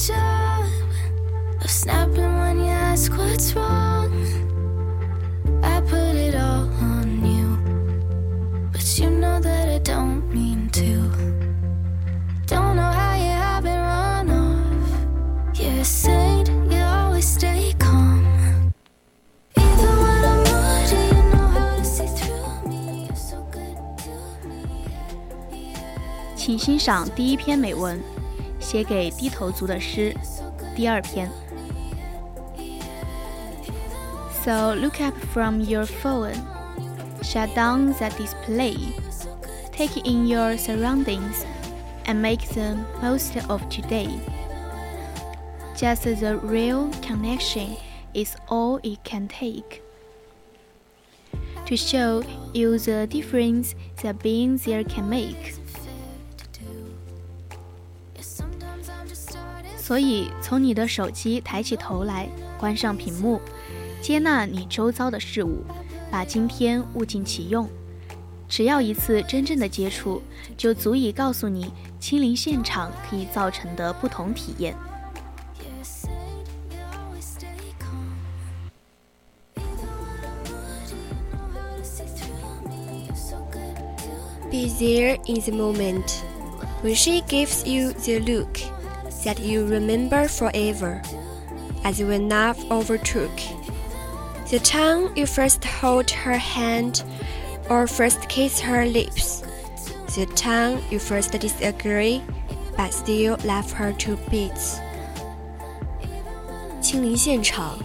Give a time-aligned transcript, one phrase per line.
[0.00, 0.64] job
[1.62, 4.12] of snapping when you ask what's wrong.
[5.62, 7.48] I put it all on you,
[8.72, 11.10] but you know that I don't mean to.
[12.46, 15.58] Don't know how you have been run off.
[15.58, 18.72] You're a saint, you always stay calm.
[19.56, 23.06] Even when I'm moody, you know how to see through me.
[23.06, 25.74] You're so good to me.
[26.36, 28.00] 请欣赏第一篇美文，
[28.60, 30.14] 写给低头族的诗，
[30.74, 31.30] 第二篇。
[34.44, 36.36] So look up from your phone,
[37.22, 38.76] shut down that display,
[39.72, 41.44] take in your surroundings,
[42.04, 44.08] and make the most of today.
[45.76, 47.76] Just the real connection
[48.14, 49.82] is all it can take.
[51.66, 52.22] To show
[52.54, 55.56] you the difference that being there can make.
[59.91, 62.25] 所以，从你的手机抬起头来，
[62.57, 63.41] 关上屏幕，
[64.01, 65.65] 接纳你周遭的事物，
[66.09, 67.67] 把今天物尽其用。
[68.47, 70.21] 只要一次真正的接触，
[70.55, 74.73] 就足以告诉你亲临现场可以造成的不同体验。
[84.49, 86.23] Be there in the moment
[86.81, 88.70] when she gives you the look
[89.24, 91.00] that you remember forever,
[91.84, 93.30] as when love overtook.
[94.50, 97.02] The time you first hold her hand
[97.68, 99.42] or first kiss her lips.
[100.14, 102.22] The time you first disagree
[102.76, 104.78] but still love her to bits.
[106.80, 107.78] 亲临现场，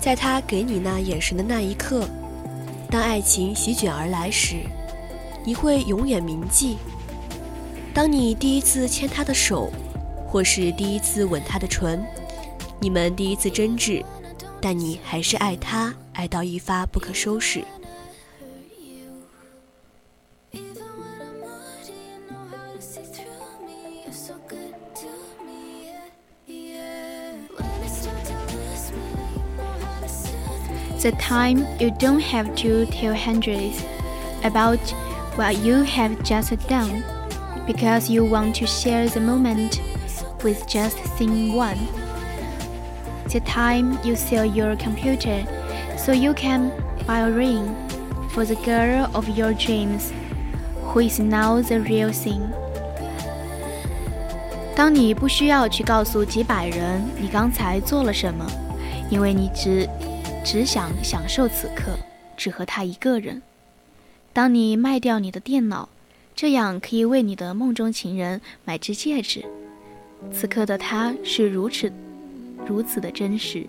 [0.00, 2.08] 在他给你那眼神的那一刻，
[2.90, 4.56] 当爱情席卷而来时，
[5.44, 6.78] 你会永远铭记。
[7.94, 9.70] 当你第一次牵他的手，
[10.36, 12.04] 或是第一次吻他的唇，
[12.80, 14.04] 你们第一次争执，
[14.60, 17.62] 但你还是爱他，爱到一发不可收拾。
[20.52, 24.04] Even when I'm moody, you know how to see through me.
[24.04, 25.08] You're so good to
[25.44, 26.10] me, yeah,
[26.46, 27.32] yeah.
[27.56, 29.04] When I start to lose me,
[29.34, 31.00] you know how to soothe me.
[31.00, 33.82] The time you don't have to tell hundreds
[34.44, 34.80] about
[35.36, 37.02] what you have just done
[37.66, 39.80] because you want to share the moment
[40.43, 41.77] with just seeing one.
[43.29, 45.45] The time you sell your computer
[45.97, 46.71] so you can
[47.05, 47.75] buy a ring
[48.29, 50.11] for the girl of your dreams
[50.85, 52.41] who is now the real thing.
[54.75, 58.45] 当你不需要去告诉几百人你刚才做了什么，
[59.09, 59.89] 因为你只
[60.45, 61.97] 只想享受此刻，
[62.37, 63.41] 只和他一个人。
[64.31, 65.89] 当你卖掉你的电脑，
[66.35, 69.43] 这样可以为你的梦中情人买只戒指。
[70.32, 71.90] 此刻的他是如此
[72.66, 73.66] 如此的真实。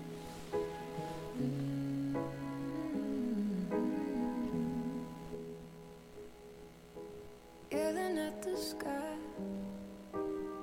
[7.71, 8.89] Yelling at the sky,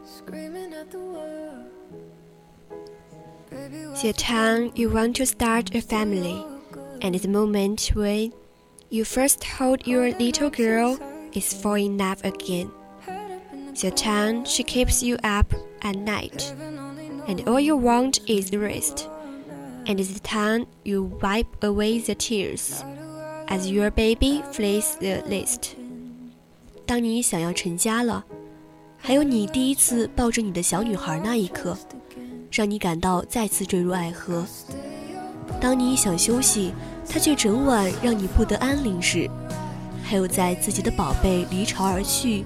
[0.04, 1.66] screaming at the world.
[3.50, 6.44] Baby, The time you want to start a family,
[7.00, 8.32] and the moment when
[8.91, 10.98] you first hold your little girl
[11.34, 12.70] is fall in love again.
[13.78, 16.53] The time she keeps you up at night,
[17.28, 19.09] and all you want is rest.
[19.86, 22.84] And the time you wipe away the tears
[23.47, 25.75] as your baby flees the nest.
[26.86, 28.24] 当你想要成家了，
[28.98, 31.78] 还有你第一次抱着你的小女孩那一刻，
[32.50, 34.45] 让你感到再次坠入爱河。
[35.60, 36.71] 当你想休息，
[37.10, 39.30] 他却整晚让你不得安宁时，
[40.01, 42.45] 还有在自己的宝贝离巢而去，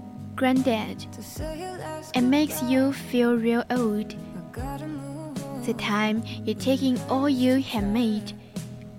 [0.40, 1.06] granddad
[2.14, 4.14] and makes you feel real old.
[5.64, 8.34] The time you're taking all you have made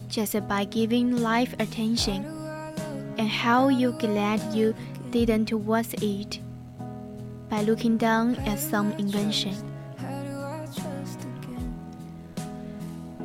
[0.09, 2.25] just by giving life attention,
[3.17, 4.73] and how you're glad you
[5.11, 6.39] didn't waste it
[7.49, 9.53] by looking down at some invention.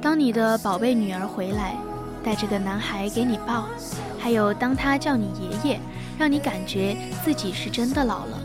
[0.00, 1.76] 当你的宝贝女儿回来，
[2.24, 3.66] 带着个男孩给你抱，
[4.18, 5.80] 还有当他叫你爷爷，
[6.17, 8.39] 让你感觉自己是真的老了。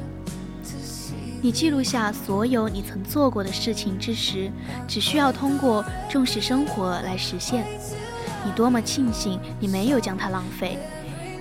[1.40, 4.50] 你记录下所有你曾做过的事情之时，
[4.86, 7.64] 只需要通过重视生活来实现。
[8.44, 10.78] 你多么庆幸你没有将它浪费，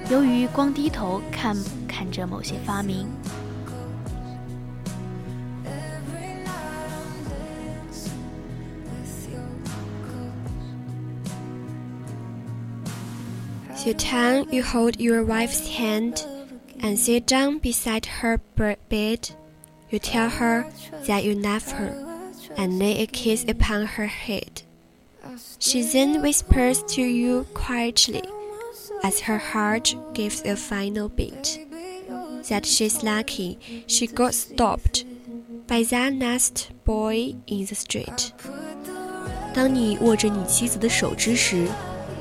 [0.10, 1.56] 由于光低头看
[1.88, 3.08] 看着某些发明。
[13.81, 16.27] So time you hold your wife's hand
[16.81, 18.39] and sit down beside her
[18.89, 19.31] bed.
[19.91, 20.67] You tell her
[21.07, 21.95] that you love her
[22.57, 24.63] and lay a kiss upon her head.
[25.59, 28.23] She then whispers to you quietly
[29.03, 31.61] as her heart gives a final beat
[32.49, 35.05] that she's lucky she got stopped
[35.67, 38.33] by that last boy in the street.
[39.53, 41.67] 当你握着你妻子的手之时，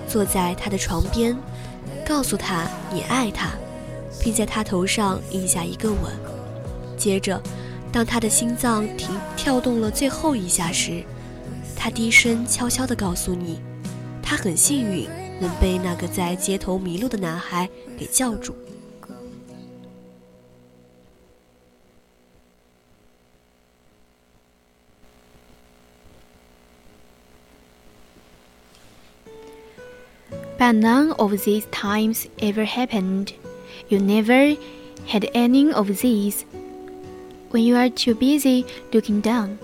[0.08, 1.38] 坐在她的床边，
[2.01, 3.51] 告诉他你爱他，
[4.21, 6.13] 并在他头上印下一个吻。
[6.97, 7.41] 接着，
[7.93, 11.03] 当他的心脏停跳动了最后一下时，
[11.77, 13.61] 他低声悄悄地告诉你，
[14.23, 15.09] 他很幸运
[15.41, 17.69] 能被那个在街头迷路的男孩
[17.99, 18.55] 给叫住。
[30.70, 33.34] But none of these times ever happened.
[33.90, 34.56] You never
[35.08, 36.46] had any of these.
[37.52, 39.60] When you are too busy looking down,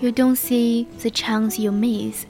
[0.00, 2.26] you don't see the chance you miss.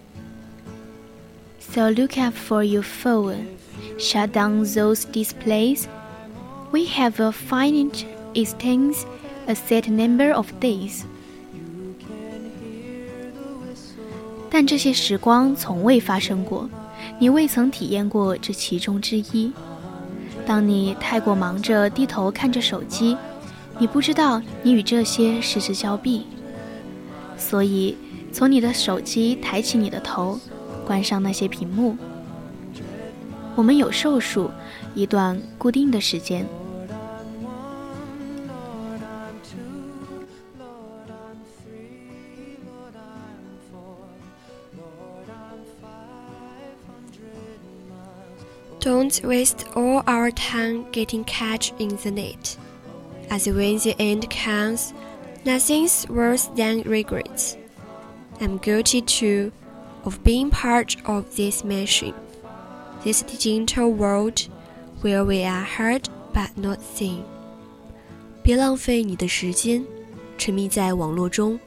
[1.58, 3.58] So look up for your phone.
[3.99, 5.88] Shut down those displays.
[6.73, 9.05] We have a finite existence,
[9.47, 11.05] a set number of days.
[14.49, 16.70] 但这些时光从未发生过。
[17.21, 19.53] 你未曾体验过这其中之一。
[20.44, 23.15] 当你太过忙着低头看着手机，
[23.77, 26.25] 你不知道你与这些失之交臂。
[27.38, 27.95] 所以，
[28.33, 30.39] 从你的手机抬起你的头，
[30.83, 31.95] 关上那些屏幕。
[33.56, 34.50] 我们有寿数，
[34.95, 36.47] 一段固定的时间。
[48.91, 52.56] Don't waste all our time getting catch in the net.
[53.29, 54.93] As when the end comes,
[55.44, 57.56] nothing's worse than regrets.
[58.41, 59.50] I'm guilty too
[60.05, 62.14] of being part of this machine,
[63.03, 64.49] this digital world
[65.00, 67.25] where we are heard but not seen.
[68.43, 69.85] 别浪费你的时间，
[70.38, 71.58] 沉迷在网络中。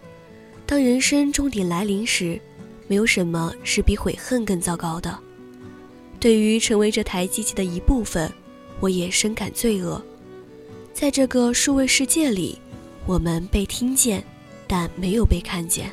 [0.65, 2.39] 当人生终点来临时，
[2.88, 5.19] 没有什么是比悔恨更糟糕的。
[6.24, 8.31] 对于成为这台机器的一部分，
[8.80, 10.01] 我也深感罪恶。
[10.94, 12.59] 在这个数位世界里，
[13.06, 14.24] 我们被听见，
[14.68, 15.91] 但没有被看见。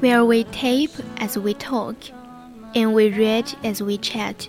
[0.00, 1.96] Where we tape as we talk,
[2.72, 4.46] and we read as we chat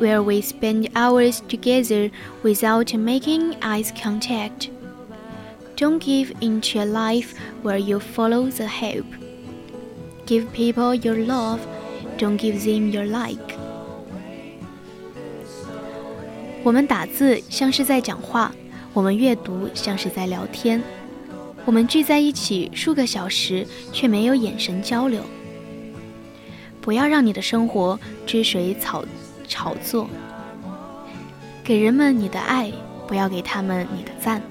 [0.00, 2.10] where we spend hours together
[2.42, 4.70] without making eye contact.
[5.76, 9.04] Don't give into a life where you follow the hype.
[10.26, 11.60] Give people your love,
[12.18, 13.56] don't give them your like.
[16.62, 18.52] 我们打字像是在讲话，
[18.92, 20.82] 我们阅读像是在聊天，
[21.64, 25.22] 我们聚在一起数个小时，却没有眼神交流。
[26.80, 29.04] 不要让你的生活追随草
[29.50, 30.08] 炒作，
[31.64, 32.72] 给人们你的爱，
[33.06, 34.42] 不要给他们你的赞。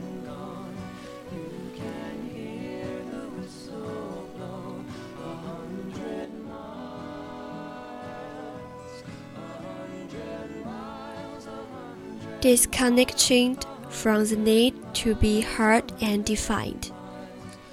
[12.42, 13.58] Disconnected
[13.90, 16.92] from the need to be heard and defined.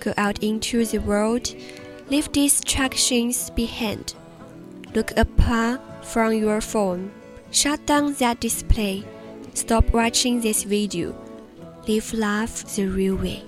[0.00, 1.54] Go out into the world,
[2.08, 4.14] leave distractions behind.
[4.94, 7.10] Look upon from your phone.
[7.51, 9.03] Shut down that display.
[9.53, 11.13] Stop watching this video.
[11.85, 13.39] Live life the real way.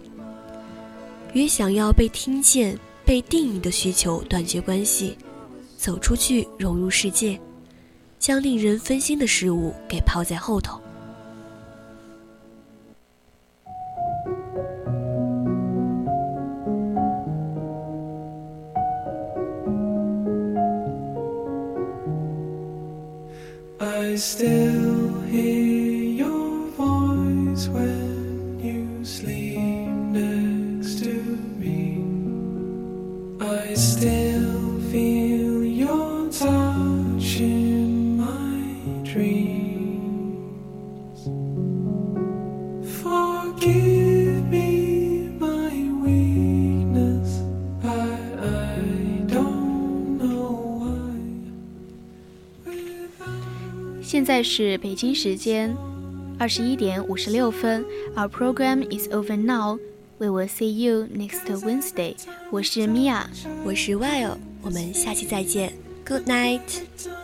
[1.34, 5.18] 与想要被听见、被定义的需求断绝关系，
[5.78, 7.40] 走出去，融入世界，
[8.18, 10.82] 将令人分心的事物给抛在后头。
[54.02, 55.89] 现在是北京时间。
[56.40, 57.86] 二十一点五十六分。
[58.16, 59.78] Our program is over now.
[60.20, 62.16] We will see you next Wednesday.
[62.50, 63.26] 我是 Mia。
[63.66, 65.74] 我是 Will，我们下期再见
[66.08, 67.19] ，Good night。